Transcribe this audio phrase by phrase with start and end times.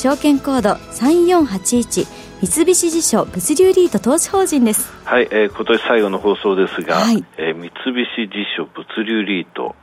[0.00, 2.06] 証券コード3481
[2.40, 4.90] 三菱地所物流リート投資法人です。
[5.04, 9.76] はい、えー、今年最後の放送ですが、はい、えー、三菱地所物流リート。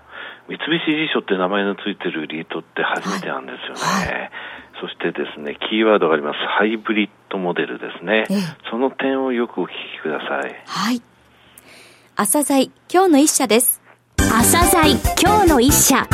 [0.50, 4.22] 三菱地所って名前のついてるリートって初めてなんですよね、はい。
[4.22, 4.32] はい、
[4.82, 6.38] そしてですねキーワードがあります。
[6.58, 8.34] ハイブリッドモデルですね、え
[8.72, 10.64] その点をよくお聞きください。
[10.66, 11.02] はい。
[12.16, 13.84] 朝鮮今日の一社です。
[14.18, 16.08] 朝鮮今日の一社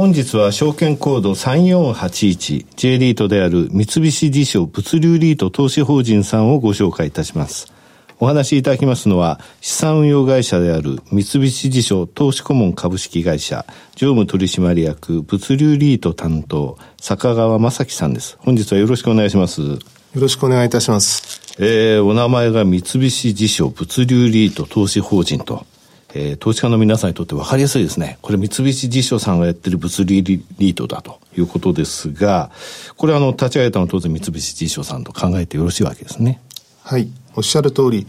[0.00, 7.70] 本日は証券コード 3481J リートである三菱地所物流リート投資法人さんをご紹介いたします。
[8.18, 18.38] お話しいただきますのは、資産運用会社である三菱地所投資顧問株式会社、常務取締役物流リート担当、坂川正樹さんです。
[18.40, 19.60] 本日はよろしくお願いします。
[19.60, 19.78] よ
[20.14, 21.42] ろしくお願いいたします。
[21.58, 25.66] えー、お名前が三菱地所物流リート投資法人と。
[26.14, 28.18] えー、投資家の皆さんにとって分かりやすいですね。
[28.22, 32.50] これ三菱地所さんがやってる物流リートだということですが、
[32.96, 36.40] これあの、立ち上げたのは当然三菱地所さんと考えてよろしいわけですね。
[36.82, 37.08] はい。
[37.36, 38.06] おっしゃる通り、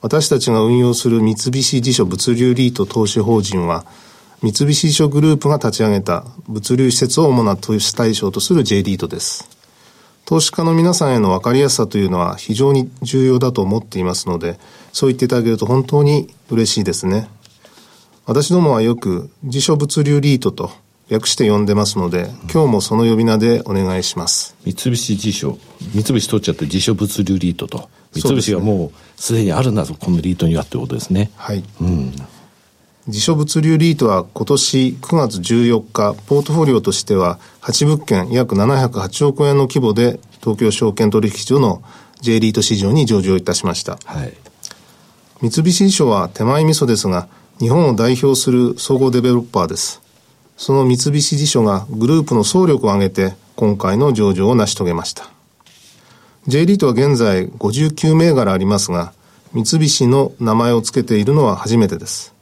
[0.00, 3.84] 私たちが運用する三菱地所物流リート投資法人は、
[4.42, 9.48] 三菱地所グループが立ち上げた物流施設を主な投資対象とする J リートです。
[10.24, 14.58] 投資家の皆さんへの分かりやすさというのは非常に重要だと思っていますので、
[14.92, 17.28] そう言っていただけると本当に嬉しいですね。
[18.24, 20.70] 私どもはよく自所物流リートと
[21.08, 24.54] 略して呼んでますので、今日もその呼び名でお願いします。
[24.64, 25.58] 三菱地所、
[25.92, 27.90] 三菱取っちゃって自所物流リートと。
[28.12, 31.32] 三菱がもうすでにあるんだぞ、このリートにはってことですね。
[31.36, 31.64] はい。
[31.80, 32.12] うん。
[33.08, 41.82] 自所物流リートは今年9月14日、ポートフォリオとしては8物件約708億円の規模で東京証券取引所の
[42.20, 43.98] J リート市場に上場いたしました。
[44.04, 44.32] はい。
[45.40, 47.26] 三菱地所は手前味噌ですが、
[47.58, 50.00] 日本を代表する総合デベロッパーです。
[50.56, 55.30] その三菱地所がグループの総力を挙げて今回の上場を成し遂げました。
[56.48, 59.12] J リートは現在59銘柄ありますが、
[59.52, 62.34] 三菱の名前を付けているのは初めてです。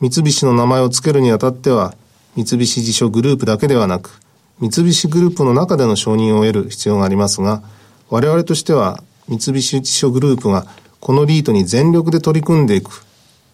[0.00, 1.94] 三菱の名前を付けるにあたっては、
[2.34, 4.20] 三菱地所グループだけではなく、
[4.58, 7.62] 三菱グループの中での承認を得る必要がありますが、
[8.10, 10.66] 我々としては三菱地所グループが
[11.00, 13.03] このリートに全力で取り組んでいく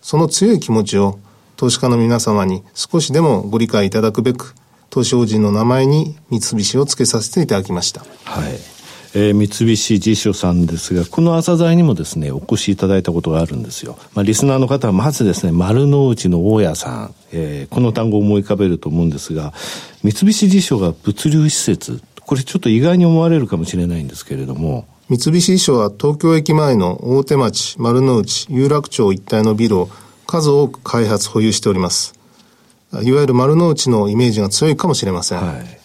[0.01, 1.19] その強い気持ちを
[1.57, 4.55] 投資家の皆様に少しでもご理解いただくべく、
[4.89, 8.01] 投資法人の名前に三菱を付けさせていただきました。
[8.25, 8.81] はい。
[9.13, 13.99] えー、三菱地所さんですが、この朝材にもですね、お越しいただいたことがあるんですよ。
[14.15, 19.53] まあ、リスナーの方はまずですね、丸の内の大家さん、えー、この単語を思い浮かべると思うんですが、
[20.05, 29.89] 三菱地所が物流施設、これちょっと意外に思われるかもしれないんですけれども、三菱地所は東京駅前の大手町、丸の内、有楽町一帯のビルを
[30.29, 32.15] 数多く開発、保有しております。
[33.03, 35.39] いわゆる丸の内のイメージが強いかもしれません。
[35.45, 35.81] はい、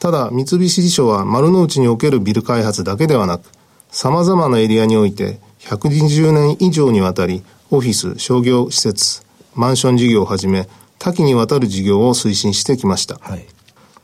[0.00, 3.48] ただ、三菱地所は丸の内におけるビル開発だけではなく、
[3.92, 9.22] 様々なエリアにおいて120年以上にわたり、オフィス、商業施設、
[9.54, 13.16] マンション事業をはじめ、多岐にわたる事業を推進してきました。
[13.20, 13.46] はい、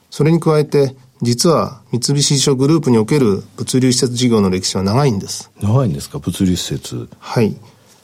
[0.08, 5.50] それに加えて、実は三菱地所グループにおける物流施設事業の歴史は長いんです。
[5.62, 6.18] 長いんですか？
[6.18, 7.08] 物流施設。
[7.20, 7.56] はい。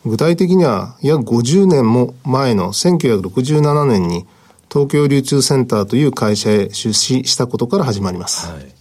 [0.07, 4.25] 具体的には約50年も前の1967年に
[4.73, 8.47] 東京流通センターという会社へ出資したことから始まります。
[8.47, 8.73] はい、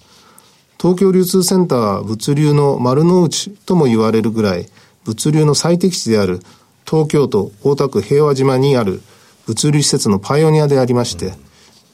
[0.79, 4.67] 東京流通センターは物流の丸の内とも言われるぐらい
[5.05, 6.41] 物流の最適地である
[6.85, 9.01] 東京都大田区平和島にある
[9.47, 11.46] 物流施設のパイオニアでありまして、うん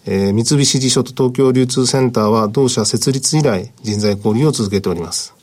[0.05, 5.33] えー、三菱地所と東京流通センターは同社設立以来人材交流を続けております。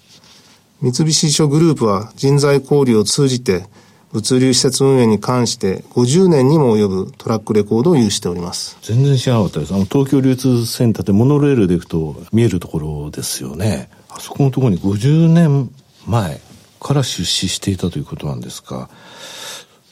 [0.82, 3.64] 三菱地所グループは人材交流を通じて
[4.12, 8.76] 物流施設運営に関して50年にも及ぶトラックレコードを有しております。
[8.82, 9.74] 全然知らなかったです。
[9.74, 13.88] あの東京流通センターってモノレールで行くと見えるところですよね。
[14.08, 15.70] あそこのところに50年
[16.06, 16.40] 前
[16.80, 18.90] から出資していたということなんですか。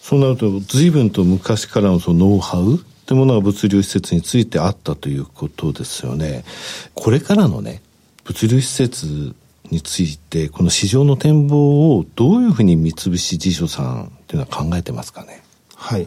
[0.02, 6.44] そうなると随分と昔からのそのノウハウってものが物流施設についてあったということですよね。
[6.92, 7.80] これからのね、
[8.24, 9.34] 物流施設
[9.70, 15.42] について、この市場の展望をどういうふうに三菱地所さんっていうのは考えてますかね？
[15.74, 16.06] はい。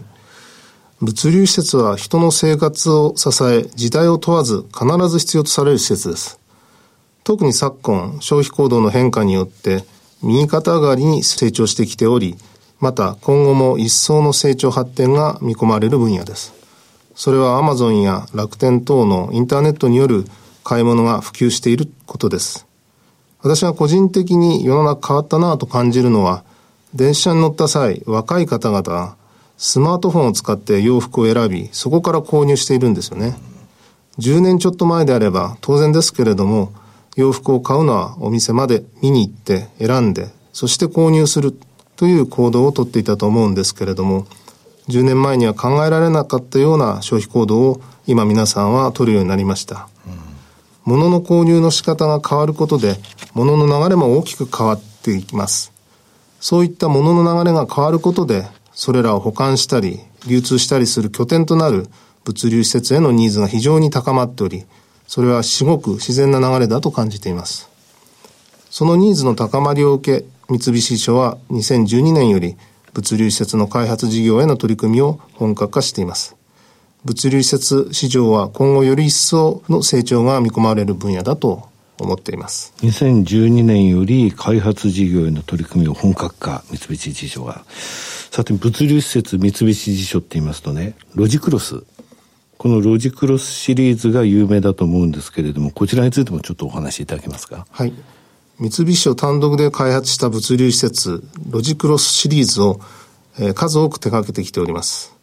[1.01, 6.39] 物流施設は人の生活を支え、時代を問わず必ず必要とされる施設です。
[7.23, 9.85] 特に昨今、消費行動の変化によって、
[10.21, 12.35] 右肩上がりに成長してきており、
[12.79, 16.60] また今後も一層の成長発展が見込まれる分野です。
[17.15, 20.25] それはアマゾンや楽天等のインターネットによる
[20.63, 22.67] 買い物が普及していることです。
[23.41, 26.43] 私が個人的に世の中変わったなと感じるのは、
[26.93, 29.15] 電車に乗った際、若い方々が
[29.57, 33.35] スマートフォンを使って洋服を選び、そこから購入しているんですよね。
[34.19, 36.71] 10年ちょっと前であれば当然ですけれども、
[37.15, 41.55] 洋服を買うのはお店まで見に行って選んで、そして購入する
[41.95, 44.25] という行動をとっていたと思うんですけれども、
[44.91, 49.87] 10年前には考えられなかったような消費行動を今皆さんは取るようになりました。
[50.83, 52.97] 物の購入の仕方が変わることで、
[53.33, 55.71] 物の流れも大きく変わっていきます。
[56.39, 61.87] そういった物の流れが変わることで、それらを保管したり、流通したりする拠点となる
[62.25, 64.65] 物流施設へのニーズが非常に高まっており、
[65.07, 67.69] それは至極自然な流れだと感じています。
[68.69, 72.57] そのニーズの高まりを受け、三菱地所は2012年より
[72.93, 76.35] 物流施設の開発事業への取り組みを本格化しています。
[77.05, 82.73] 物流施設市場は今後より一層の成長が見込まれる分野だと思っています。
[82.81, 87.63] 2012年より開発事業への取り組みを本格化、三菱地所が。
[87.67, 91.83] さて、物流施設三菱地所って言いますとね、ロジクロス。
[92.57, 97.65] このロジクロスシリーズが有名だと思うんですけれども、こちらについてもちょっとお話しいただけますか？
[97.71, 97.93] はい。
[98.61, 102.79] 三菱商単独で開発した物流施設、ロジクロスシリーズを、
[103.39, 105.15] え、数多く手掛けてきております。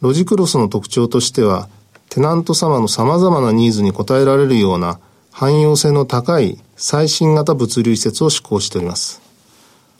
[0.00, 1.68] ロジクロスの特徴としては、
[2.08, 4.98] テナント様の様々なニーズに応えられるような
[5.30, 9.22] 汎用性の高い最新型物流施設を施行しております。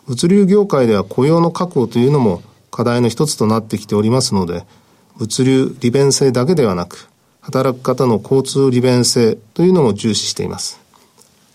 [0.08, 2.42] 物流業界では雇用の確保というのも
[2.72, 4.64] 課題の一つとなってきておりますので、
[5.18, 7.08] 物流利便性だけではなく、
[7.42, 10.81] 働く方の交通利便性というのも重視しています。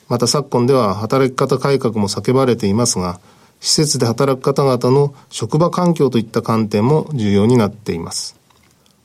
[0.10, 3.20] また昨今では働き方改革も叫ばれていますが、
[3.60, 8.36] 施設で働く方々の職場環境といった観点も重要になっています。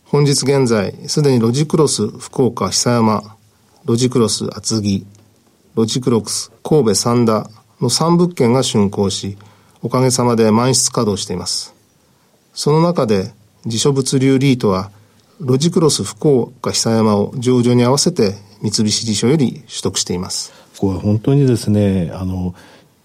[0.05, 3.37] 本日現在、すでにロジクロス福岡久山、
[3.85, 5.07] ロジクロス厚木、
[5.75, 7.51] ロジクロス神戸三田
[7.81, 9.39] の3物件が竣工し、
[9.83, 11.75] おかげさまで満室稼働しています。
[12.55, 13.33] その中で、
[13.65, 14.91] 自所物流リートは、
[15.41, 20.62] ロジクロス福岡久山を上場に合わせて三菱地所より取得しています。
[20.83, 22.57] これは本当にですね、あの、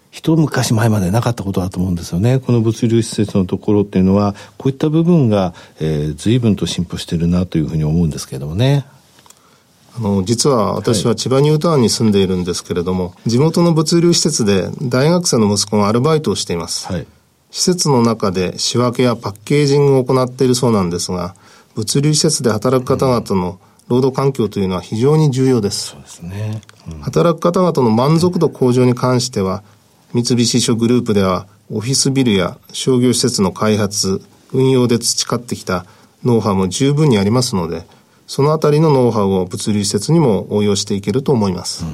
[0.09, 2.39] 一昔前までなかったことだと思うんですよね。
[2.39, 8.87] この物流施設のところっていうのは、こういった部分が、えー、随分と進歩してるなというふうに思うんですけれどもね。
[9.95, 16.91] あの、実は私は千葉ニュータウンに住んでいるんですけれども、はい、地元の物流施設で大学生の息子がアルバイトをしています。
[16.91, 17.05] はい、
[17.51, 21.35] 施設の中で仕分けやパッケージングを行っているそうなんですが、
[21.75, 25.89] 物流施設で働く方々の労働環境というのは非常に重要です。
[25.89, 26.61] そうですね。
[26.91, 29.63] うん、働く方々の満足度向上に関しては、
[30.13, 34.21] 三菱諸グループではオフィスビルや商業施設の開発、
[34.53, 35.85] 運用で培ってきた
[36.23, 37.85] ノウハウも十分にありますので、
[38.25, 41.85] そのあたりのノウハウを物流施設にも応用していけると思います。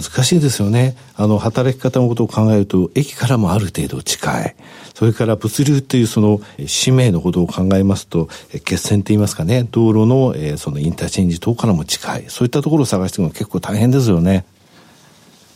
[0.00, 0.96] 難しいですよね。
[1.16, 4.56] あの、働き方のことを考えると、駅からもある程度近い。
[4.94, 8.28] それから物流っていうその使命のことを考えますと、
[8.64, 12.24] 決戦って言いますかね、道路の、えそのインターチェンジ等からも近い。
[12.28, 14.44] そういったところを探していくの結構大変ですよね。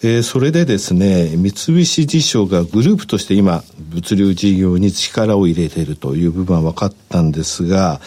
[0.04, 8.00] えー、それでですね、三菱地所がグループとして今、物流事業に力を入れているという部分は分かったんですが、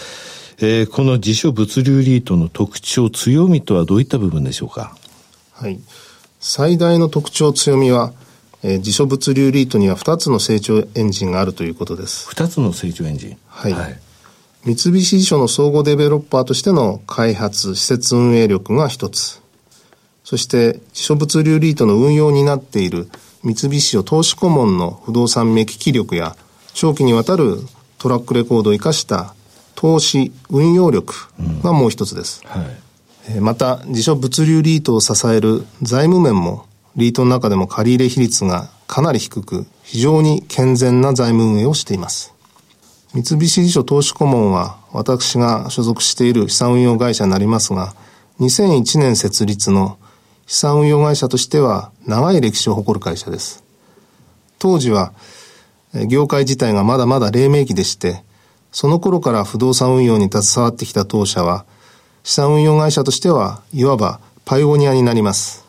[0.59, 4.97] えー、この自所物流リートの特徴、強みとはどういった部分でしょうか？
[5.53, 5.79] はい。
[6.47, 8.13] 最大の特徴、強みは、
[8.61, 12.29] えー、自所物流リートには2つの成長エンジンがあるということです。
[12.29, 13.37] 2つの成長エンジン？
[13.47, 13.73] はい。
[13.73, 13.99] はい、
[14.63, 19.41] 三菱地所の総合デベロッパーとしての開発、施設運営力が1つ。
[20.23, 23.09] そして、自所物流リートの運用になっている
[23.41, 26.37] 三菱地所投資顧問の不動産目利き力や、
[26.75, 27.57] 長期にわたる
[27.97, 29.33] トラックレコードを生かした
[29.73, 31.15] 投資、運用力
[31.63, 32.43] がもう一つです。
[32.45, 32.77] うんはい、
[33.39, 36.65] また、自所物流リートを支える財務面も、
[36.95, 42.33] リートの中でも借入比率がかなり低く、非常に健全な財務運営をしています。
[43.13, 47.95] 三菱地所投資顧問は、私が所属している資産運用会社になりますが、
[48.39, 49.97] 2001年設立の
[50.45, 53.63] 資産運用会社としては長い歴史を誇る会社です。
[54.59, 55.13] 当時は、
[56.07, 58.23] 業界自体がまだまだ黎明期でして、
[58.71, 61.65] その頃から不動産運用に携わってきた当社は、
[62.25, 65.63] 資産運用会社としては、いわばパイオニアになります。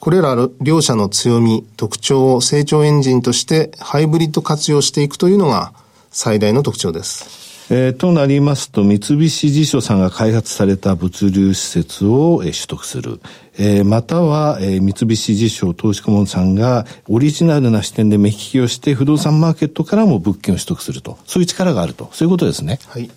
[0.00, 5.72] これら両社の強み、特徴を成長エンジンとしてハイブリッド活用していくというのが
[6.10, 7.70] 最大の特徴です。
[7.70, 13.20] えー、となりますと、三菱地所さんが開発された物流施設を、えー、取得する。
[13.56, 21.16] えー、または、えー、三菱地所投資顧問さんがオリジナルな視点で目利きをして不動産マーケットからも物件を取得すると。
[21.26, 22.10] そういう力があると。
[22.12, 22.80] そういうことですね。
[22.88, 23.08] はい。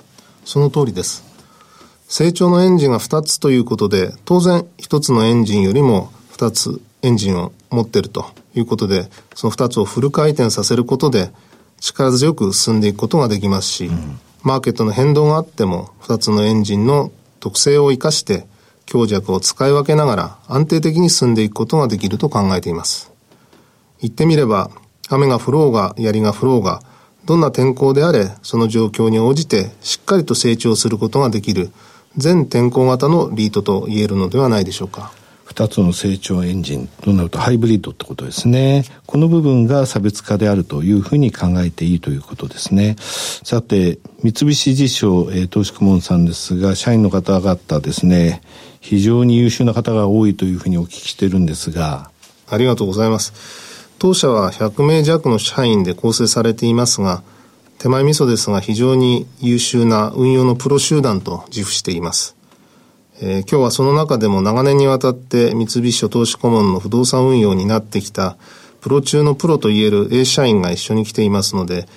[0.46, 1.26] その通りです。
[2.07, 11.31] 成長のエンジンが2つということで、当然1つのエンジンよりも2つエンジンを持っているということで、その2つをフル回転させることで、
[11.79, 17.11] 力強く進んでいくことができますし、うんマーケットの変動があっても、2つのエンジンの
[17.41, 18.47] 特性を生かして、
[18.85, 23.11] 強弱を使い分けながら安定的に進んでいくことができると考えています。
[23.99, 24.71] 言ってみれば、
[25.09, 26.81] 雨が降ろうが、槍が降ろうが、
[27.25, 31.71] どんな天候であれ、その状況に応じてしっかりと成長することができる、
[32.17, 35.12] 全天候型のリートと言えるのではないでしょうか。
[35.47, 38.83] 2つの成長エンジンとなるとハイブリッドってことですね。
[39.05, 42.95] この部分が差別化であるというふうに考えていいということですね。
[43.00, 48.41] さて、三菱地所、えー、投資顧問さんですが、社員の方々ですね、
[48.81, 52.12] 非常に優秀な方が多いというふうにお聞きしてるんですが。
[52.50, 53.33] ありがとうございます。
[54.00, 57.24] 当社は100名弱の社員で構成されていますが、
[57.79, 62.36] 手前味噌ですが非常に優秀な運用のプロ集団と自負しています。
[63.19, 68.38] えー、今日はその中でも長年にわたって三菱商投資顧問の不動産運用になってきた
[68.81, 71.88] プロ中のプロといえる A 社員が一緒に来ていますので、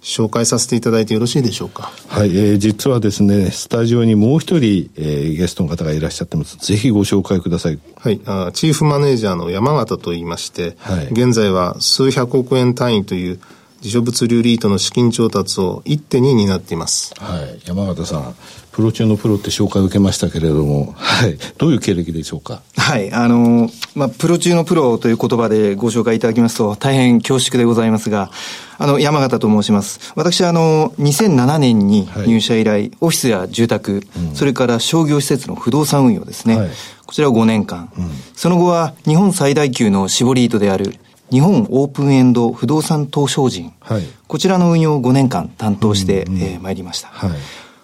[0.00, 1.92] 紹介させていただいてよろしいでしょうか？
[2.08, 6.56] はい、えー、実はですね、スタジオにもう一人、えー、ゲストの方がいらっしゃってます。
[6.56, 7.78] ぜひご紹介ください。
[7.96, 13.40] はい、あチーフマネージャーの山形と言いまして、はい、現在は数百億円単位という
[13.82, 17.14] 自所物流リートの資金調達を一手に担っています。
[17.18, 18.34] はい、山形さん。
[18.72, 22.62] プロ中のプロって紹介を受けましたけれども、はい、どういう経歴でしょうか？
[22.76, 28.30] はい、あの、まあ、プロ中のプロという言葉でご紹介いただきますと、大変恐縮でございますが、
[28.78, 30.12] あの、山形と申します。
[30.14, 36.56] 私は、あの、2007年に入社以来、はい、オフィスや住宅、うん、それから商業施設の不動産運用ですね。
[36.56, 36.70] はい、
[37.06, 40.94] こちらを5年間、うん、その後は、日本最大級の絞り糸である、
[41.30, 47.08] 日本オープンエンド不動産投資法人、はい、こちらの運用を5年間担当してま、うんうん、えー、いりました。
[47.08, 47.30] はい。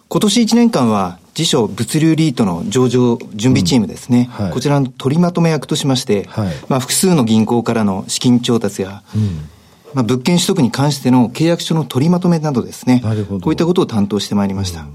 [0.08, 4.44] 今年1年間は、自社物流リートの上場準備チームですね、うん。
[4.46, 9.48] はい、こちらの取りまとめ役としまして、はい、まあ、複数の銀行からの資金調達や、うん、
[9.92, 14.86] まあ、物件取得に関しての契約書の取りまとめなどですね、こういったことを担当してまいりました。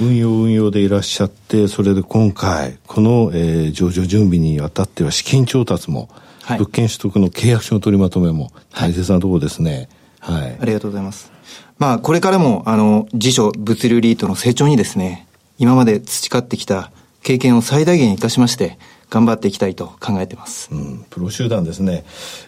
[0.00, 6.10] うん、運用運用でいらっしゃって、それで今回、この、えー、上場準備にあたっては資金調達も、
[6.48, 9.90] はい、物件取得の契約書の取りまとめも大切なところですね。
[10.18, 10.56] はい。
[10.58, 11.30] ありがとうございます。
[11.78, 15.26] まあ、これからも、あの、自社物流リートの成長にですね、
[15.58, 16.90] 今まで培ってきた
[17.22, 18.78] 経験を最大限活かしまして、
[19.10, 20.70] 頑張っていきたいと考えてます。
[20.72, 22.04] うん、プロ集団ですね。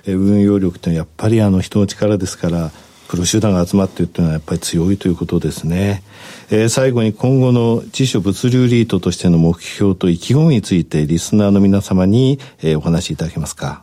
[0.06, 2.70] え運用力ってやっぱりあの人の力ですから、
[3.08, 6.02] プロ集団が集まっているというのはやっぱり強いということですね。
[6.50, 13.82] えー、最後に今後の自社物流リートとしての目標と意気込みについてリスナーの皆様に、えー、お話しいただけますか？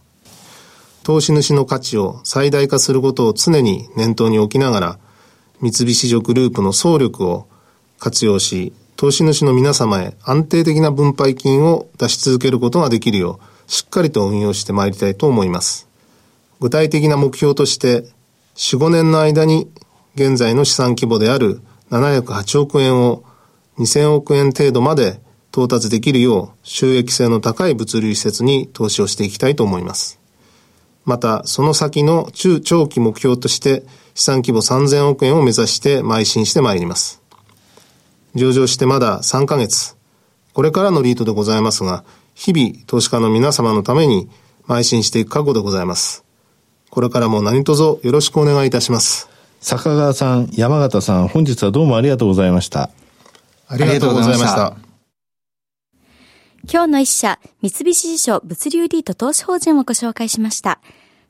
[1.08, 5.00] 投資主の価値を最大化することを常に念頭に置きながら、
[5.62, 7.48] 三菱地所グループの総力を
[7.98, 15.88] 活用し、投資主の皆様へ安定的な分配金を出し続けることができるよう、しっかりと運用してまいりたいと思います。
[16.60, 18.04] 具体的な目標として、
[18.58, 19.72] 4、5年の間に
[20.16, 23.24] 現在の資産規模である708億円を
[23.80, 25.22] 2000億円程度まで
[25.54, 30.27] 到達できるよう収益性の高い物流施設に投資をしていきたいと思います。
[31.08, 33.84] また、その先の中長期目標として
[34.14, 37.22] 資産規模3000億円を目指して邁進してまいります。
[38.36, 39.96] 上場してまだ3ヶ月、
[40.54, 42.04] これからのリートでございますが、
[42.36, 44.30] 日々投資家の皆様のために
[44.68, 46.26] 邁進していく覚悟でございます。
[46.90, 49.30] これからも何卒よろしくお願いいたします。
[49.62, 52.90] 坂川さん、山形さん、本日はどうもありがとうございました。
[53.70, 54.87] ありがとうございました。
[56.64, 60.80] 今日の一社、三菱地所物流リート投資法人をご紹介しました。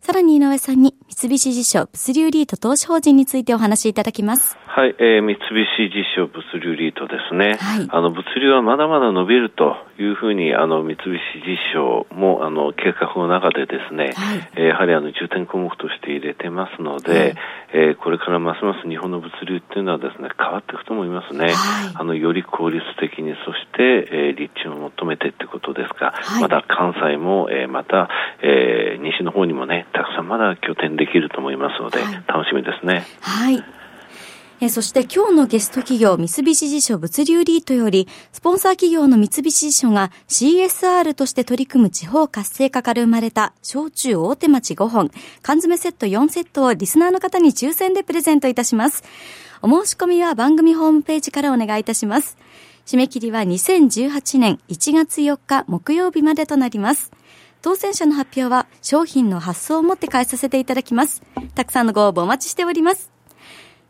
[0.02, 4.58] さらに井上さんに三菱地所物流リート投資法人についてお話しいただきます。
[4.68, 7.58] はい、えー、三菱地所物流リートですね。
[7.60, 17.36] はい、あの、物流はまだまだ伸びるというふうに、あの、三菱地所も、あの、計画の中でですね、はい、えー、やはりあの、重点項目として入れてますので、はい、
[17.74, 21.46] えー、これからますます日本の物流っていうのはですね、変わっていくと思いますね。
[21.46, 21.54] はい、
[21.96, 28.10] あの、より効率的に、そして、えー、立地を求めてってことですが、はい、また関西も、えー、また、
[28.42, 33.04] えー、西の方にもね、たくさんまだ拠点できると思いますので、楽しみですね。
[33.22, 33.77] はい
[34.60, 45.12] えそして今日のゲスト企業、三菱地所物流リートより、スポンサー企業の三菱地所が CSR として取り組む地方活性化から生まれた、焼酎大手町5本、
[45.44, 49.04] 缶詰セット4セットをリスナーの方に抽選でプレゼントいたします。
[49.62, 52.36] お申し込みは番組ホームページからお願いいたします。
[52.88, 57.12] 締め切りは2018年1月4日木曜日までとなります。
[57.62, 61.22] 当選者の発表は商品の発送をもって返させていただきます。
[61.54, 63.17] たくさんのご応募お待ちしております。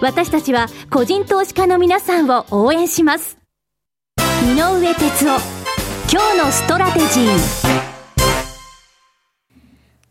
[0.00, 3.38] 私たちは個人投資家の皆さんを応援します。
[4.42, 5.66] 井上哲夫
[6.10, 7.85] 今日のストラテジー。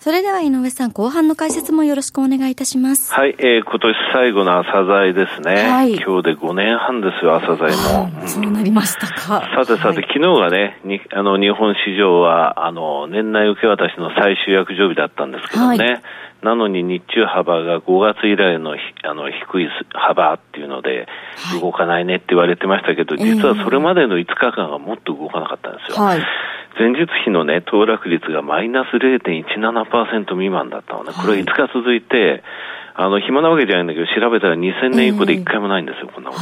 [0.06, 3.12] それでは井上さん、後半の解説もよろしくお願いいたします。
[3.12, 5.68] はい、えー、今年最後の朝剤ですね。
[5.68, 8.12] はい、今日で5年半ですよ、朝剤も。
[8.22, 9.42] うん、そうなりましたか。
[9.56, 15.78] さてさて、はい、昨日がね、にあの日本市場は、あの、年内受け渡しの最終約定日だったんですけどね。
[15.78, 16.02] はい
[16.44, 21.08] なのに日中幅が5月以来のあの低い幅っていうので、
[21.60, 26.04] 動かないねって言われてましたけど、実はそれまでの5日間がもっと動かなかったんですよ。
[26.04, 26.22] はい、
[26.78, 31.14] 前日比のね、騰落率がマイナス0.17%未満だったのね。
[31.14, 32.44] これ5日続いて、
[32.98, 36.38] あの、暇なわけじゃないんだけど、調べたら2000年以降で1回もないんですよ、こんなこ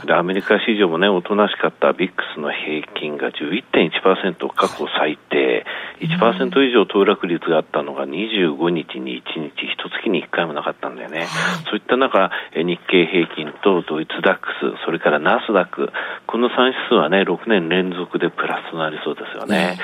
[0.00, 0.06] と。
[0.06, 5.64] で、アメリカ市場もね、おとなしかったビックスの平均が11.1%過去最低、
[6.00, 11.26] 1%以上騰落率があったのが25日に1日、一月に1回もなかったんだよね。
[11.70, 15.92] そういった中、日経平均とドイツダックス、それからナスダック、
[16.26, 19.78] この3指数はね、6年連続でプラスとなりそうですよね。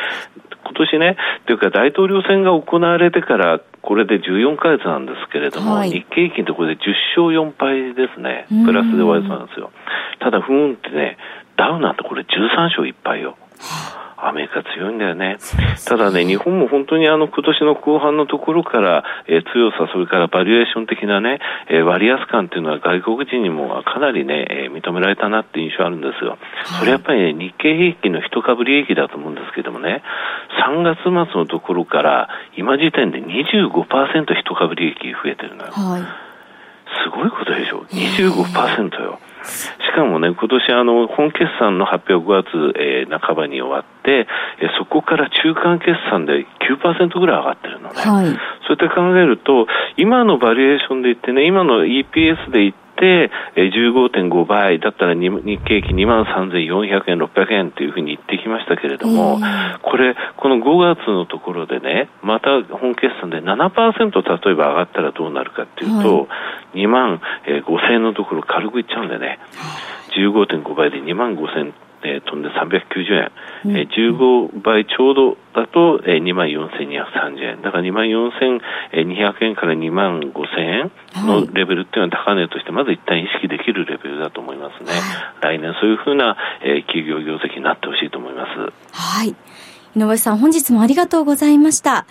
[0.64, 9.72] 今年ね、というか大統領選が行われてから、これで14ヶ月なんですけれども、はい、日経平均ところで10勝4敗ですね、プラスで終わりそうなんですよ。
[10.20, 11.16] ただ、ふーんってね、
[11.56, 13.38] ダウなんてこれ13勝1敗よ。
[14.20, 15.38] アメリカ強いんだよね。
[15.86, 21.38] ただね、日本も本当にあの今年の後半のところから、えー、強さ、それからバリエーション的なね、
[21.68, 26.38] えー、割安感っていうのは外国人にもかなりね、えー、認められたなっていう印象あるんですよ。
[26.80, 30.02] それやっぱりね、日経平均の一株利益だと思うんですけどもね、
[30.66, 35.72] 3月末のところから今時点で25%一株利益増えてるのよ。
[35.72, 36.02] はい、
[37.04, 39.20] すごいことでしょ？25%よ。
[39.44, 44.26] しかもね、今年あの、本決算の発表5月、えー、半ばに終わって、
[44.60, 47.94] えー、そこから中間決算で9%ぐらい上がってるのね。
[47.96, 48.34] はい、そう
[48.70, 55.30] やって考えると、今のバリエーションで言ってね、今の EPS で言って、て、15.5倍だったら日
[55.64, 59.38] 経平均2万3400円、600円というふうに言ってきましたけれども、
[59.82, 66.26] これ、この5月のところでね、また本決算で7%例えば上がったらどうなるかっていうと、は
[66.74, 69.38] い、2万5000円のところ軽くいっちゃうんでね、
[70.16, 73.32] 15.5倍で2万5000えー、飛んで390円、
[73.64, 80.92] うん、えー、15倍ちょうどだと、えー、2万4230円、だから2万4200円から2万5000円
[81.26, 84.92] のレベルっていうのは高値としてまず一旦意識できるレベルだと思いますね。
[84.92, 88.72] はい、来年そういうふうな、えー、企業業績になってほしいと思います。
[88.92, 89.34] はい。
[89.96, 92.06] 井上さん、本日もありがとうございました。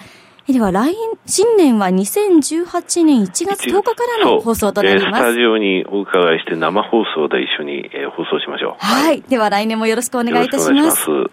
[0.47, 5.23] では来新年は2018年1月10日からの放送となります。
[5.23, 8.75] スタジオにお伺いして生放送で一緒に、えー、放送しましょう。
[8.79, 9.21] はい。
[9.23, 11.09] では来年もよろしくお願いいたします。
[11.09, 11.31] ます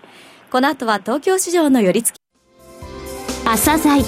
[0.51, 2.21] この後は東京市場の寄り付き。
[3.45, 4.03] 朝鮮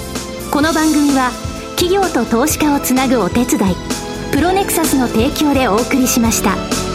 [0.51, 1.31] この番組は
[1.77, 3.75] 企業と投資家をつなぐお手伝い、
[4.33, 6.86] プロネクサスの提供でお送りしました。